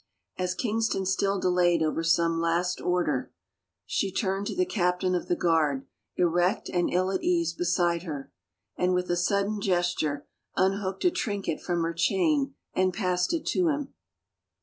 As 0.35 0.55
Kingston 0.55 1.05
still 1.05 1.39
delayed 1.39 1.83
over 1.83 2.03
some 2.03 2.39
last 2.41 2.81
order, 2.81 3.31
she 3.85 4.11
turned 4.11 4.47
to 4.47 4.55
the 4.55 4.65
captain 4.65 5.13
of 5.13 5.27
the 5.27 5.35
guard, 5.35 5.85
erect 6.15 6.71
and 6.73 6.91
ill 6.91 7.11
at 7.11 7.21
ease 7.21 7.53
beside 7.53 8.01
her, 8.01 8.31
and 8.75 8.95
with 8.95 9.11
a 9.11 9.15
sudden 9.15 9.61
gesture 9.61 10.25
unhooked 10.55 11.05
a 11.05 11.11
trinket 11.11 11.61
from 11.61 11.83
her 11.83 11.93
chain 11.93 12.55
and 12.73 12.95
passed 12.95 13.31
it 13.31 13.45
to 13.49 13.67
him. 13.67 13.93